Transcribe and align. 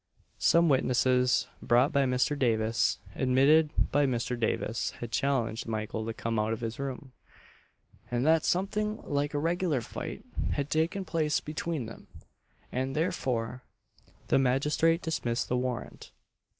Some 0.39 0.67
witnesses 0.67 1.45
brought 1.61 1.91
by 1.91 2.05
Mr. 2.05 2.33
Davis, 2.35 2.97
admitted 3.13 3.69
that 3.91 4.07
Mr. 4.09 4.35
Davis 4.39 4.89
had 4.99 5.11
challenged 5.11 5.67
Mykle 5.67 6.07
to 6.07 6.13
come 6.15 6.39
out 6.39 6.53
of 6.53 6.61
his 6.61 6.79
room, 6.79 7.11
and 8.09 8.25
that 8.25 8.43
something 8.43 8.99
like 9.03 9.35
a 9.35 9.37
regular 9.37 9.79
fight 9.79 10.25
had 10.53 10.71
taken 10.71 11.05
place 11.05 11.39
between 11.39 11.85
them; 11.85 12.07
and, 12.71 12.95
therefore, 12.95 13.61
the 14.29 14.39
magistrate 14.39 15.03
dismissed 15.03 15.49
the 15.49 15.55
warrant. 15.57 16.11